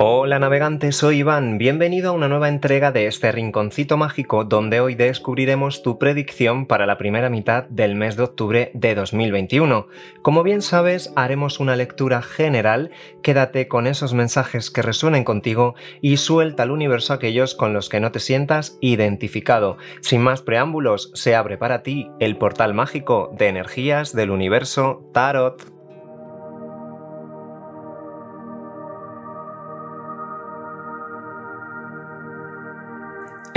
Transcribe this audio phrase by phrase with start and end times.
[0.00, 4.94] Hola navegantes, soy Iván, bienvenido a una nueva entrega de este rinconcito mágico donde hoy
[4.94, 9.88] descubriremos tu predicción para la primera mitad del mes de octubre de 2021.
[10.22, 12.92] Como bien sabes, haremos una lectura general,
[13.24, 17.98] quédate con esos mensajes que resuenen contigo y suelta al universo aquellos con los que
[17.98, 19.78] no te sientas identificado.
[20.00, 25.77] Sin más preámbulos, se abre para ti el portal mágico de energías del universo Tarot.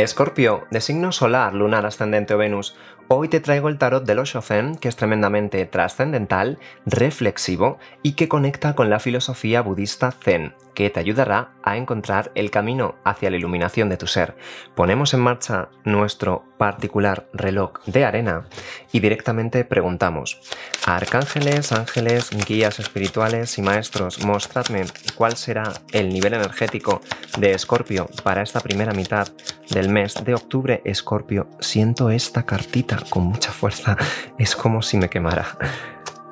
[0.02, 2.76] Escorpio, de signo solar, lunar, ascendente o Venus,
[3.08, 8.28] hoy te traigo el tarot del Osho Zen, que es tremendamente trascendental, reflexivo y que
[8.28, 13.38] conecta con la filosofía budista Zen que te ayudará a encontrar el camino hacia la
[13.38, 14.36] iluminación de tu ser.
[14.76, 18.46] Ponemos en marcha nuestro particular reloj de arena
[18.92, 20.40] y directamente preguntamos,
[20.86, 27.02] arcángeles, ángeles, guías espirituales y maestros, mostradme cuál será el nivel energético
[27.38, 29.28] de Escorpio para esta primera mitad
[29.70, 30.82] del mes de octubre.
[30.86, 33.98] Escorpio, siento esta cartita con mucha fuerza,
[34.38, 35.58] es como si me quemara.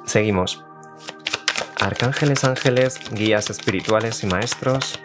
[0.05, 0.69] Seguimos.
[1.80, 4.99] Arcángeles, ángeles, guías espirituales y maestros,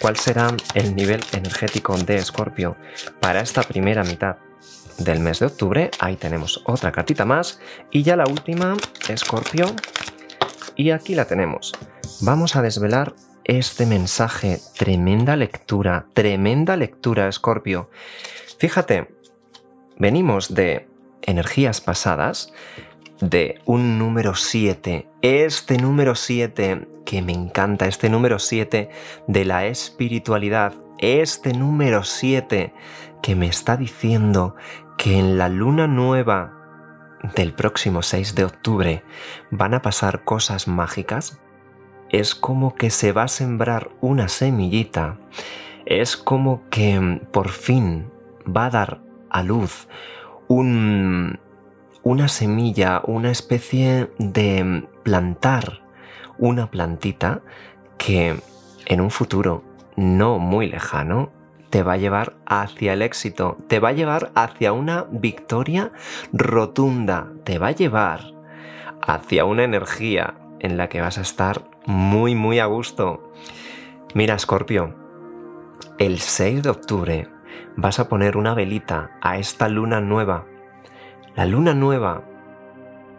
[0.00, 2.76] ¿cuál será el nivel energético de Escorpio
[3.20, 4.36] para esta primera mitad
[4.98, 5.90] del mes de octubre?
[5.98, 7.58] Ahí tenemos otra cartita más
[7.90, 8.76] y ya la última,
[9.08, 9.66] Escorpio.
[10.76, 11.72] Y aquí la tenemos.
[12.20, 14.60] Vamos a desvelar este mensaje.
[14.78, 17.90] Tremenda lectura, tremenda lectura, Escorpio.
[18.58, 19.08] Fíjate,
[19.98, 20.88] venimos de
[21.22, 22.52] energías pasadas
[23.20, 25.08] de un número 7.
[25.22, 28.90] Este número 7 que me encanta, este número 7
[29.26, 32.72] de la espiritualidad, este número 7
[33.22, 34.56] que me está diciendo
[34.96, 36.56] que en la luna nueva
[37.34, 39.02] del próximo 6 de octubre
[39.50, 41.40] van a pasar cosas mágicas,
[42.10, 45.18] es como que se va a sembrar una semillita,
[45.84, 48.10] es como que por fin
[48.44, 49.88] va a dar a luz
[50.48, 51.38] un,
[52.02, 55.82] una semilla, una especie de plantar
[56.38, 57.42] una plantita
[57.98, 58.40] que
[58.86, 59.62] en un futuro
[59.96, 61.30] no muy lejano
[61.68, 65.92] te va a llevar hacia el éxito, te va a llevar hacia una victoria
[66.32, 68.32] rotunda, te va a llevar
[69.02, 73.32] hacia una energía en la que vas a estar muy muy a gusto.
[74.14, 74.94] Mira, Scorpio,
[75.98, 77.28] el 6 de octubre
[77.76, 80.46] vas a poner una velita a esta luna nueva
[81.40, 82.22] la luna nueva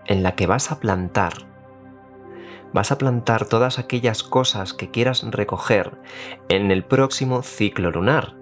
[0.05, 1.33] en la que vas a plantar,
[2.71, 5.97] vas a plantar todas aquellas cosas que quieras recoger
[6.47, 8.35] en el próximo ciclo lunar.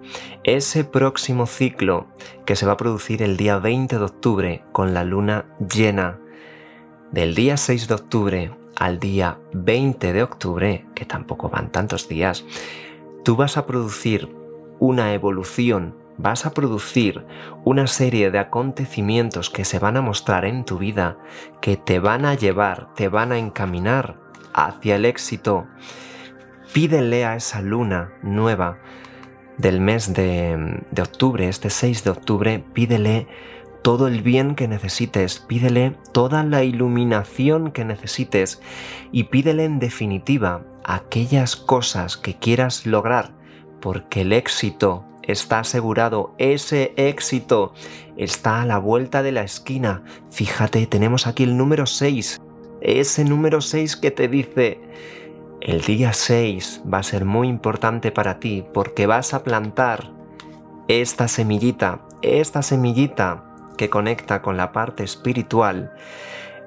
[0.44, 2.08] Ese próximo ciclo
[2.44, 6.18] que se va a producir el día 20 de octubre con la luna llena.
[7.10, 12.44] Del día 6 de octubre al día 20 de octubre, que tampoco van tantos días,
[13.24, 14.28] tú vas a producir
[14.78, 17.24] una evolución vas a producir
[17.64, 21.16] una serie de acontecimientos que se van a mostrar en tu vida,
[21.60, 24.16] que te van a llevar, te van a encaminar
[24.52, 25.66] hacia el éxito.
[26.72, 28.78] Pídele a esa luna nueva
[29.56, 33.26] del mes de, octubre, este 6 de octubre, pídele
[33.82, 38.60] todo el bien que necesites, pídele toda la iluminación que necesites
[39.10, 43.32] y pídele en definitiva aquellas cosas que quieras lograr,
[43.80, 47.72] porque el éxito está asegurado, ese éxito.
[48.16, 50.02] Está a la vuelta de la esquina.
[50.30, 52.40] Fíjate, tenemos aquí el número 6,
[52.80, 54.80] ese número 6 que te dice,
[55.60, 60.10] el día 6 va a ser muy importante para ti porque vas a plantar
[60.88, 63.44] esta semillita, esta semillita
[63.76, 65.92] que conecta con la parte espiritual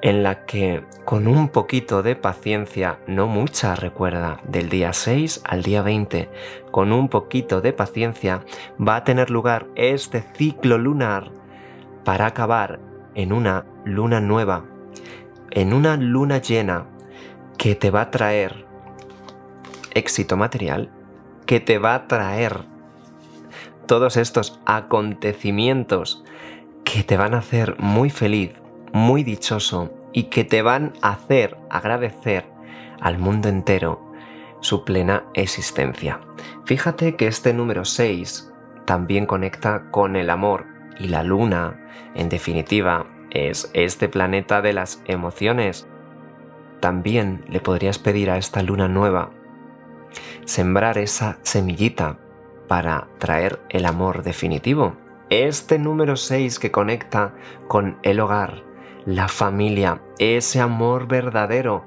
[0.04, 5.64] en la que con un poquito de paciencia, no mucha recuerda, del día 6 al
[5.64, 6.30] día 20,
[6.72, 8.44] con un poquito de paciencia
[8.78, 11.32] va a tener lugar este ciclo lunar
[12.04, 12.82] para acabar
[13.16, 14.66] en una luna nueva,
[15.52, 16.86] en una luna llena
[17.58, 18.66] que te va a traer
[19.94, 20.90] éxito material,
[21.46, 22.66] que te va a traer
[23.86, 26.26] todos estos acontecimientos
[26.84, 28.52] que te van a hacer muy feliz,
[28.94, 32.46] muy dichoso y que te van a hacer agradecer
[33.02, 34.14] al mundo entero
[34.62, 36.22] su plena existencia.
[36.64, 38.54] Fíjate que este número 6
[38.86, 40.66] también conecta con el amor
[41.00, 41.82] y la luna,
[42.16, 45.88] en definitiva, es este planeta de las emociones.
[46.80, 49.32] También le podrías pedir a esta luna nueva
[50.46, 52.18] sembrar esa semillita
[52.68, 54.96] para traer el amor definitivo.
[55.30, 57.34] Este número 6 que conecta
[57.68, 58.64] con el hogar,
[59.06, 61.84] la familia, ese amor verdadero,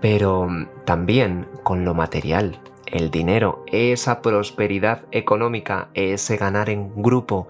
[0.00, 0.48] pero
[0.84, 7.48] también con lo material, el dinero, esa prosperidad económica, ese ganar en grupo,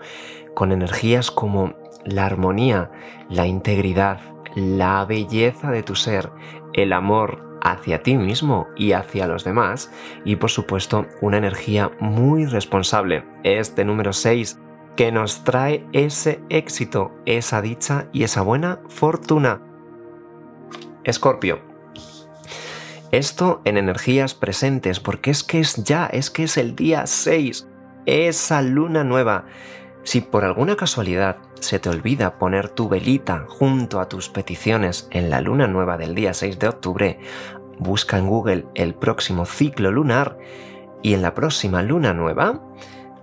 [0.55, 1.75] con energías como
[2.05, 2.91] la armonía,
[3.29, 4.21] la integridad,
[4.55, 6.31] la belleza de tu ser,
[6.73, 9.91] el amor hacia ti mismo y hacia los demás
[10.25, 14.59] y por supuesto una energía muy responsable, este número 6
[14.97, 19.61] que nos trae ese éxito, esa dicha y esa buena fortuna.
[21.03, 21.61] Escorpio.
[23.11, 27.69] Esto en energías presentes, porque es que es ya, es que es el día 6,
[28.07, 29.47] esa luna nueva.
[30.03, 35.31] Si por alguna casualidad se te olvida poner tu velita junto a tus peticiones en
[35.31, 37.21] la luna nueva del día 6 de octubre,
[37.79, 40.39] busca en Google el próximo ciclo lunar
[41.03, 42.61] y en la próxima luna nueva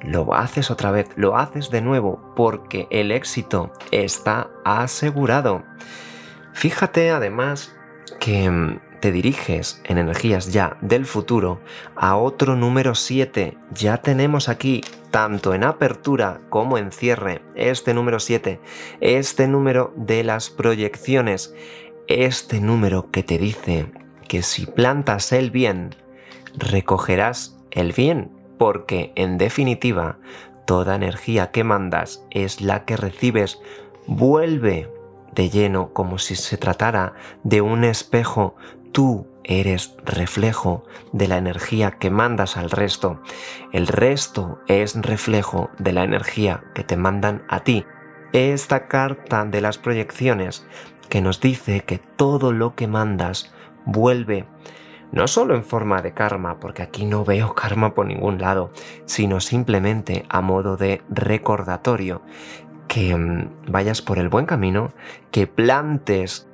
[0.03, 5.63] lo haces otra vez, lo haces de nuevo porque el éxito está asegurado.
[6.53, 7.75] Fíjate además
[8.19, 11.59] que mm, te diriges en energías ya del futuro
[11.95, 13.57] a otro número 7.
[13.74, 18.59] Ya tenemos aquí, tanto en apertura como en cierre, este número 7,
[19.01, 21.53] este número de las proyecciones,
[22.07, 23.92] este número que te dice
[24.27, 25.95] que si plantas el bien,
[26.56, 30.19] recogerás el bien, porque en definitiva,
[30.68, 33.60] toda energía que mandas es la que recibes,
[34.06, 34.88] vuelve
[35.34, 37.13] de lleno como si se tratara
[37.44, 38.56] de un espejo
[38.92, 43.19] Tú eres reflejo de la energía que mandas al resto.
[43.74, 47.84] El resto es reflejo de la energía que te mandan a ti.
[48.31, 50.68] Esta carta de las proyecciones
[51.10, 53.52] que nos dice que todo lo que mandas
[53.86, 54.46] vuelve
[55.12, 58.72] no solo en forma de karma, porque aquí no veo karma por ningún lado,
[59.06, 62.22] sino simplemente a modo de recordatorio,
[62.88, 64.92] que mm, vayas por el buen camino,
[65.31, 66.48] que plantes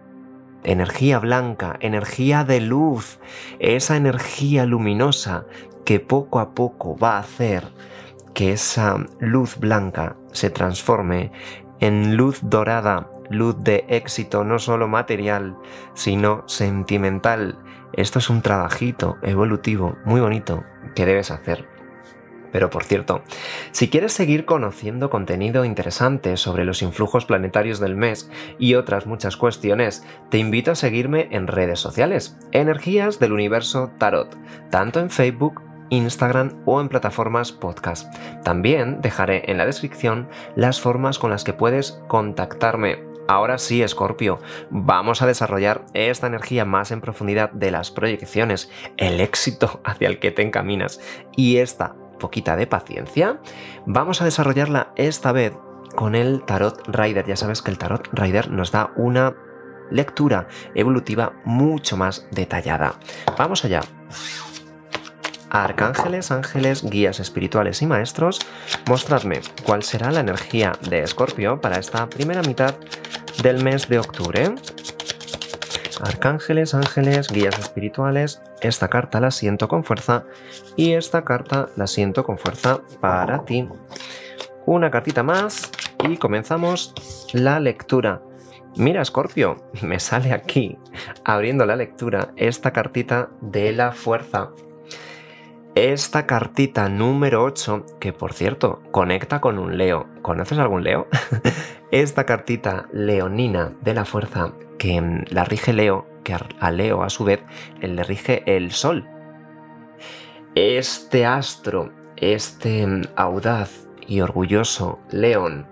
[0.63, 3.19] energía blanca, energía de luz,
[3.59, 5.45] esa energía luminosa
[5.85, 7.71] que poco a poco va a hacer
[8.33, 11.31] que esa luz blanca se transforme
[11.79, 15.57] en luz dorada, luz de éxito no solo material,
[15.93, 17.57] sino sentimental.
[17.93, 20.63] Esto es un trabajito evolutivo muy bonito
[20.95, 21.65] que debes hacer.
[22.51, 23.23] Pero por cierto,
[23.71, 29.37] si quieres seguir conociendo contenido interesante sobre los influjos planetarios del mes y otras muchas
[29.37, 34.37] cuestiones, te invito a seguirme en redes sociales, Energías del Universo Tarot,
[34.69, 38.13] tanto en Facebook Instagram o en plataformas podcast.
[38.43, 43.06] También dejaré en la descripción las formas con las que puedes contactarme.
[43.27, 44.39] Ahora sí, Escorpio,
[44.69, 50.19] vamos a desarrollar esta energía más en profundidad de las proyecciones, el éxito hacia el
[50.19, 51.01] que te encaminas
[51.35, 53.39] y esta poquita de paciencia,
[53.85, 55.53] vamos a desarrollarla esta vez
[55.95, 57.25] con el Tarot Rider.
[57.25, 59.35] Ya sabes que el Tarot Rider nos da una
[59.89, 62.95] lectura evolutiva mucho más detallada.
[63.37, 63.81] Vamos allá.
[65.49, 68.39] Arcángeles, ángeles, guías espirituales y maestros,
[68.85, 72.75] mostradme cuál será la energía de Escorpio para esta primera mitad
[73.41, 74.55] del mes de octubre.
[76.01, 80.25] Arcángeles, ángeles, guías espirituales, esta carta la siento con fuerza
[80.75, 83.67] y esta carta la siento con fuerza para ti.
[84.65, 85.71] Una cartita más
[86.07, 86.93] y comenzamos
[87.33, 88.21] la lectura.
[88.75, 90.77] Mira, Scorpio, me sale aquí,
[91.25, 94.51] abriendo la lectura, esta cartita de la fuerza.
[95.77, 100.07] Esta cartita número 8, que por cierto, conecta con un Leo.
[100.23, 101.05] ¿Conoces algún Leo?
[101.91, 107.25] esta cartita leonina de la fuerza que la rige Leo, que a Leo a su
[107.25, 107.41] vez
[107.79, 109.07] le rige el Sol.
[110.55, 115.67] Este astro, este mm, audaz y orgulloso león,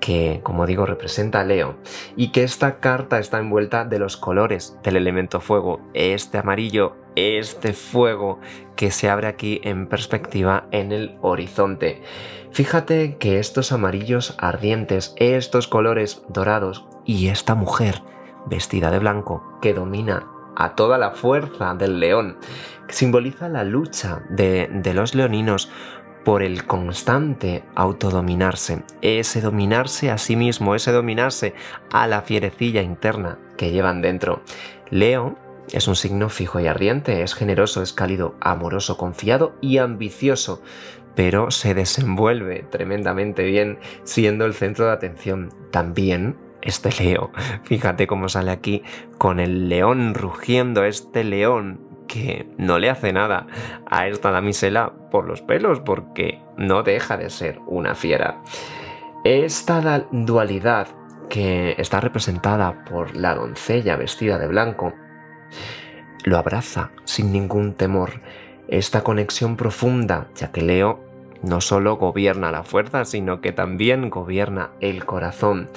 [0.00, 1.76] que como digo representa a Leo,
[2.16, 7.72] y que esta carta está envuelta de los colores del elemento fuego, este amarillo, este
[7.72, 8.40] fuego
[8.76, 12.02] que se abre aquí en perspectiva en el horizonte.
[12.52, 18.02] Fíjate que estos amarillos ardientes, estos colores dorados y esta mujer
[18.46, 20.26] vestida de blanco, que domina
[20.56, 22.36] a toda la fuerza del león,
[22.88, 25.70] simboliza la lucha de, de los leoninos
[26.24, 31.54] por el constante autodominarse, ese dominarse a sí mismo, ese dominarse
[31.90, 34.42] a la fierecilla interna que llevan dentro.
[34.90, 35.36] Leo
[35.70, 40.62] es un signo fijo y ardiente, es generoso, es cálido, amoroso, confiado y ambicioso,
[41.14, 45.50] pero se desenvuelve tremendamente bien siendo el centro de atención.
[45.70, 47.30] También este Leo.
[47.64, 48.82] Fíjate cómo sale aquí
[49.18, 53.46] con el león rugiendo, este león que no le hace nada
[53.86, 58.42] a esta damisela por los pelos porque no deja de ser una fiera.
[59.24, 60.88] Esta dualidad
[61.30, 64.92] que está representada por la doncella vestida de blanco
[66.24, 68.20] lo abraza sin ningún temor
[68.68, 71.04] esta conexión profunda, ya que Leo
[71.42, 75.68] no solo gobierna la fuerza, sino que también gobierna el corazón.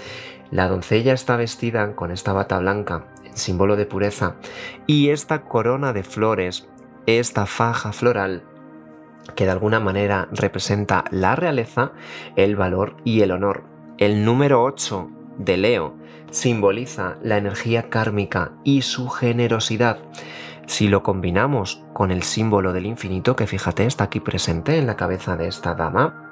[0.50, 4.36] La doncella está vestida con esta bata blanca, símbolo de pureza,
[4.88, 6.70] y esta corona de flores,
[7.06, 8.44] esta faja floral,
[9.36, 11.92] que de alguna manera representa la realeza,
[12.36, 13.64] el valor y el honor.
[13.98, 15.96] El número 8 de Leo
[16.30, 19.98] simboliza la energía kármica y su generosidad.
[20.68, 24.96] Si lo combinamos con el símbolo del infinito, que fíjate está aquí presente en la
[24.96, 26.26] cabeza de esta dama,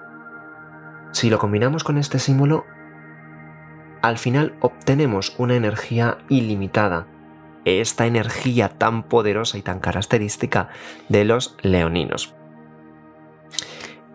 [1.11, 2.65] si lo combinamos con este símbolo,
[4.01, 7.07] al final obtenemos una energía ilimitada,
[7.65, 10.69] esta energía tan poderosa y tan característica
[11.09, 12.35] de los leoninos.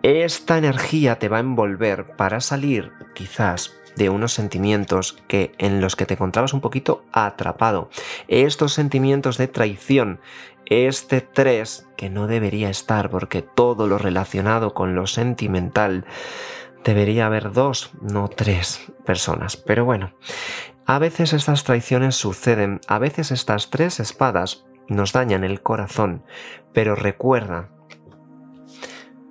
[0.02, 5.96] Esta energía te va a envolver para salir quizás de unos sentimientos que en los
[5.96, 7.90] que te encontrabas un poquito atrapado.
[8.28, 10.20] Estos sentimientos de traición,
[10.64, 16.06] este 3 que no debería estar porque todo lo relacionado con lo sentimental
[16.84, 19.56] debería haber dos, no tres personas.
[19.56, 20.14] Pero bueno,
[20.86, 26.24] a veces estas traiciones suceden, a veces estas tres espadas nos dañan el corazón,
[26.72, 27.68] pero recuerda,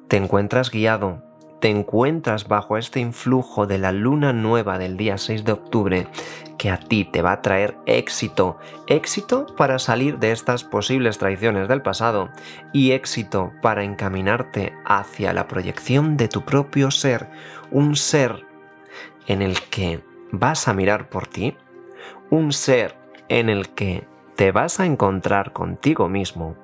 [0.08, 1.27] te encuentras guiado
[1.68, 6.08] te encuentras bajo este influjo de la luna nueva del día 6 de octubre
[6.58, 8.58] que a ti te va a traer éxito,
[8.88, 12.30] éxito para salir de estas posibles traiciones del pasado
[12.72, 17.28] y éxito para encaminarte hacia la proyección de tu propio ser,
[17.70, 18.46] un ser
[19.28, 20.00] en el que
[20.32, 21.54] vas a mirar por ti,
[22.30, 22.96] un ser
[23.28, 24.08] en el que
[24.38, 26.56] te vas a encontrar contigo mismo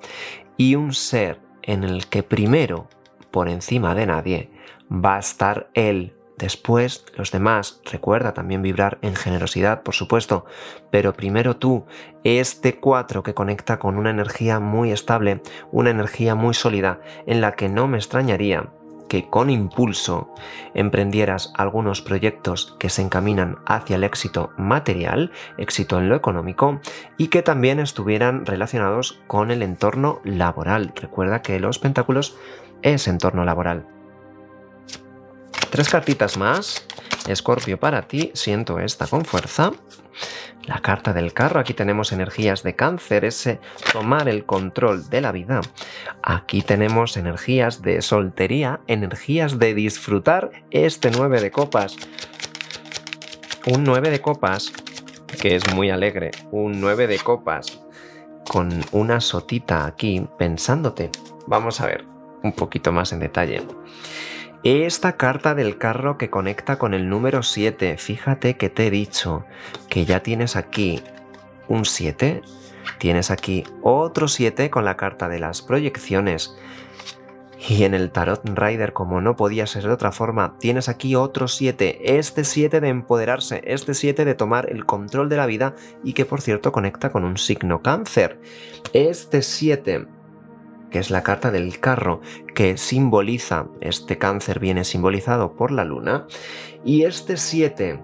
[0.55, 2.87] y un ser en el que primero,
[3.33, 4.51] por encima de nadie,
[4.91, 6.13] va a estar Él.
[6.37, 10.45] Después los demás, recuerda también vibrar en generosidad, por supuesto,
[10.91, 11.85] pero primero tú,
[12.23, 17.53] este 4 que conecta con una energía muy estable, una energía muy sólida, en la
[17.53, 18.69] que no me extrañaría
[19.07, 20.33] que con impulso
[20.73, 26.79] emprendieras algunos proyectos que se encaminan hacia el éxito material, éxito en lo económico,
[27.17, 30.93] y que también estuvieran relacionados con el entorno laboral.
[30.95, 32.35] Recuerda que los pentáculos
[32.81, 33.87] es entorno laboral.
[35.69, 36.85] Tres cartitas más.
[37.27, 39.71] Escorpio para ti, siento esta con fuerza.
[40.65, 43.59] La carta del carro, aquí tenemos energías de cáncer, ese
[43.91, 45.61] tomar el control de la vida.
[46.21, 51.97] Aquí tenemos energías de soltería, energías de disfrutar este 9 de copas.
[53.65, 54.71] Un 9 de copas
[55.41, 57.79] que es muy alegre, un 9 de copas
[58.47, 61.09] con una sotita aquí pensándote.
[61.47, 62.05] Vamos a ver
[62.43, 63.61] un poquito más en detalle.
[64.63, 69.43] Esta carta del carro que conecta con el número 7, fíjate que te he dicho
[69.89, 71.01] que ya tienes aquí
[71.67, 72.41] un 7,
[72.97, 76.55] tienes aquí otro 7 con la carta de las proyecciones.
[77.67, 81.49] Y en el Tarot Rider, como no podía ser de otra forma, tienes aquí otro
[81.49, 86.13] 7, este 7 de empoderarse, este 7 de tomar el control de la vida y
[86.13, 88.39] que por cierto conecta con un signo cáncer.
[88.93, 90.07] Este 7
[90.93, 92.21] que es la carta del carro,
[92.53, 96.27] que simboliza, este cáncer viene simbolizado por la luna,
[96.85, 97.99] y este 7,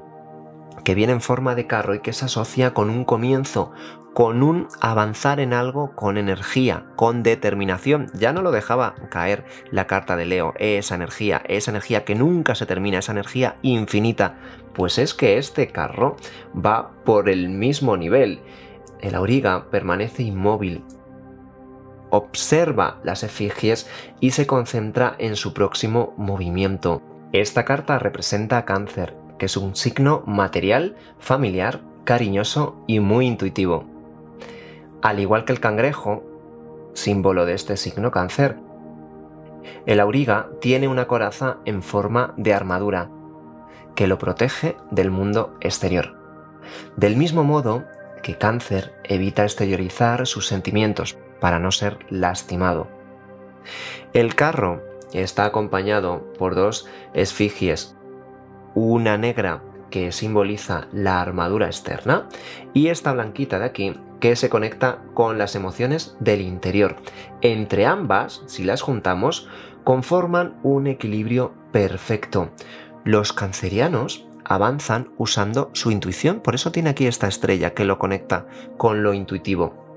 [0.84, 3.72] que viene en forma de carro y que se asocia con un comienzo,
[4.16, 8.10] con un avanzar en algo con energía, con determinación.
[8.16, 12.56] Ya no lo dejaba caer la carta de Leo, esa energía, esa energía que nunca
[12.56, 14.40] se termina, esa energía infinita.
[14.74, 16.18] Pues es que este carro
[16.56, 18.42] va por el mismo nivel.
[19.00, 20.84] El auriga permanece inmóvil,
[22.10, 23.88] observa las efigies
[24.20, 27.02] y se concentra en su próximo movimiento.
[27.32, 33.86] Esta carta representa a cáncer, que es un signo material, familiar, cariñoso y muy intuitivo.
[35.02, 36.24] Al igual que el cangrejo,
[36.94, 38.58] símbolo de este signo cáncer,
[39.86, 43.10] el auriga tiene una coraza en forma de armadura,
[43.96, 46.18] que lo protege del mundo exterior.
[46.96, 47.86] Del mismo modo
[48.24, 52.88] que cáncer evita exteriorizar sus sentimientos, para no ser lastimado.
[54.14, 54.82] El carro
[55.14, 57.96] está acompañado por dos esfigies,
[58.76, 62.28] una negra que simboliza la armadura externa
[62.74, 66.98] y esta blanquita de aquí que se conecta con las emociones del interior.
[67.42, 69.48] Entre ambas, si las juntamos,
[69.84, 72.50] conforman un equilibrio perfecto.
[73.04, 78.46] Los cancerianos avanzan usando su intuición, por eso tiene aquí esta estrella que lo conecta
[78.78, 79.89] con lo intuitivo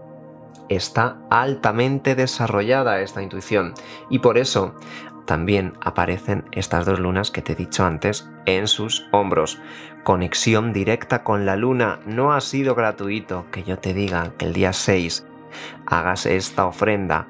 [0.74, 3.74] está altamente desarrollada esta intuición
[4.10, 4.74] y por eso
[5.26, 9.60] también aparecen estas dos lunas que te he dicho antes en sus hombros.
[10.02, 12.00] Conexión directa con la luna.
[12.06, 15.24] No ha sido gratuito que yo te diga que el día 6
[15.86, 17.28] hagas esta ofrenda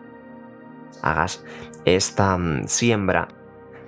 [1.03, 1.45] hagas
[1.85, 3.29] esta mm, siembra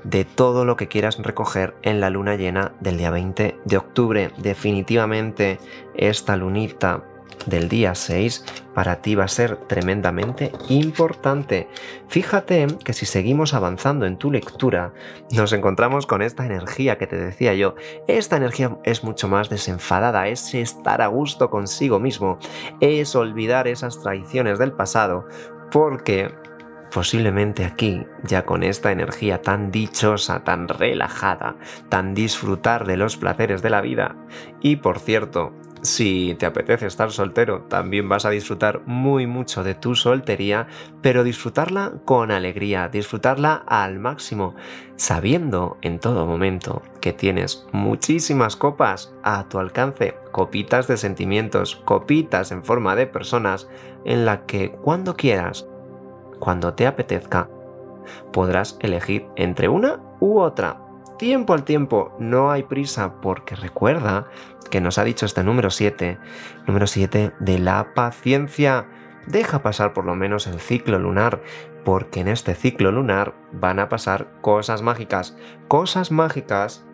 [0.02, 4.32] de todo lo que quieras recoger en la luna llena del día 20 de octubre.
[4.36, 5.58] Definitivamente
[5.94, 7.04] esta lunita
[7.46, 11.68] del día 6 para ti va a ser tremendamente importante.
[12.08, 14.92] Fíjate que si seguimos avanzando en tu lectura,
[15.30, 17.74] nos encontramos con esta energía que te decía yo.
[18.08, 22.38] Esta energía es mucho más desenfadada, es estar a gusto consigo mismo,
[22.80, 25.26] es olvidar esas traiciones del pasado,
[25.70, 26.34] porque
[26.90, 31.56] posiblemente aquí, ya con esta energía tan dichosa, tan relajada,
[31.88, 34.16] tan disfrutar de los placeres de la vida.
[34.60, 35.52] Y por cierto,
[35.84, 40.66] si te apetece estar soltero, también vas a disfrutar muy mucho de tu soltería,
[41.02, 44.56] pero disfrutarla con alegría, disfrutarla al máximo,
[44.96, 52.50] sabiendo en todo momento que tienes muchísimas copas a tu alcance, copitas de sentimientos, copitas
[52.50, 53.68] en forma de personas,
[54.04, 55.66] en la que cuando quieras
[56.38, 57.48] cuando te apetezca,
[58.32, 60.83] podrás elegir entre una u otra.
[61.24, 64.26] Tiempo al tiempo, no hay prisa, porque recuerda
[64.70, 66.18] que nos ha dicho este número 7,
[66.66, 68.86] número 7 de la paciencia.
[69.26, 71.40] Deja pasar por lo menos el ciclo lunar,
[71.82, 75.34] porque en este ciclo lunar van a pasar cosas mágicas.
[75.66, 76.84] Cosas mágicas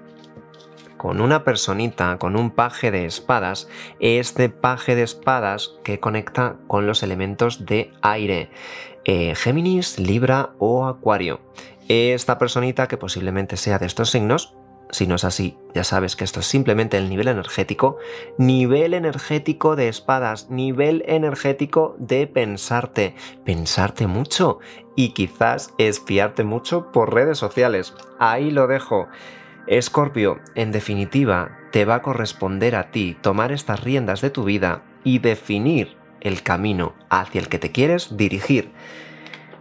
[0.96, 3.68] con una personita, con un paje de espadas,
[3.99, 8.50] este paje de espadas que conecta con los elementos de aire.
[9.04, 11.40] Eh, Géminis, Libra o Acuario.
[11.92, 14.54] Esta personita que posiblemente sea de estos signos,
[14.90, 17.97] si no es así, ya sabes que esto es simplemente el nivel energético,
[18.38, 24.61] nivel energético de espadas, nivel energético de pensarte, pensarte mucho
[24.94, 27.92] y quizás espiarte mucho por redes sociales.
[28.20, 29.09] Ahí lo dejo.
[29.66, 34.85] Escorpio, en definitiva, te va a corresponder a ti tomar estas riendas de tu vida
[35.02, 38.70] y definir el camino hacia el que te quieres dirigir.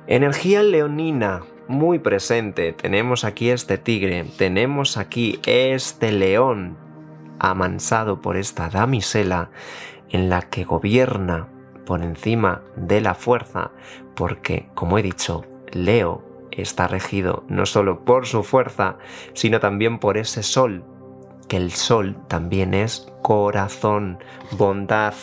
[0.05, 2.73] Energía leonina, muy presente.
[2.73, 6.77] Tenemos aquí este tigre, tenemos aquí este león
[7.39, 9.51] amansado por esta damisela
[10.09, 11.47] en la que gobierna
[11.85, 13.71] por encima de la fuerza,
[14.15, 18.97] porque, como he dicho, Leo está regido no solo por su fuerza,
[19.33, 20.83] sino también por ese sol,
[21.47, 24.17] que el sol también es corazón,
[24.51, 25.13] bondad.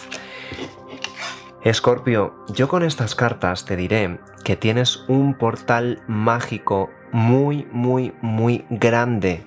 [1.66, 8.64] Escorpio, yo con estas cartas te diré que tienes un portal mágico muy, muy, muy
[8.70, 9.42] grande.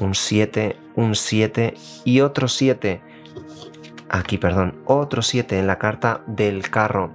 [0.00, 3.00] Un 7, un 7 y otro 7.
[4.08, 7.12] Aquí, perdón, otro 7 en la carta del carro.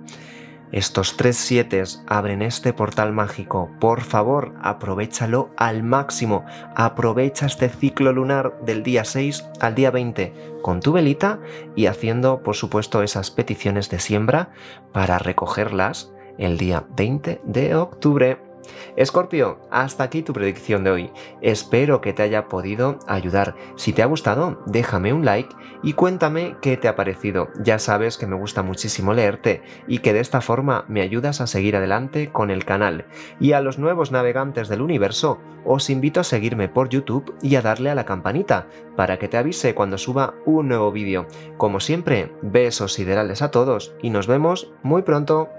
[0.71, 3.69] Estos tres siete abren este portal mágico.
[3.79, 6.45] Por favor, aprovechalo al máximo.
[6.75, 11.39] Aprovecha este ciclo lunar del día 6 al día 20 con tu velita
[11.75, 14.51] y haciendo, por supuesto, esas peticiones de siembra
[14.93, 18.50] para recogerlas el día 20 de octubre.
[18.95, 21.11] Escorpio, hasta aquí tu predicción de hoy.
[21.41, 23.55] Espero que te haya podido ayudar.
[23.75, 27.49] Si te ha gustado, déjame un like y cuéntame qué te ha parecido.
[27.61, 31.47] Ya sabes que me gusta muchísimo leerte y que de esta forma me ayudas a
[31.47, 33.05] seguir adelante con el canal.
[33.39, 37.61] Y a los nuevos navegantes del universo, os invito a seguirme por YouTube y a
[37.61, 41.27] darle a la campanita para que te avise cuando suba un nuevo vídeo.
[41.57, 45.49] Como siempre, besos siderales a todos y nos vemos muy pronto.